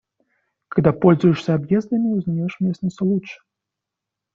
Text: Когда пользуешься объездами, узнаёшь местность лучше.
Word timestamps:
Когда 0.67 0.93
пользуешься 0.93 1.53
объездами, 1.53 2.07
узнаёшь 2.17 2.59
местность 2.59 3.01
лучше. 3.01 3.39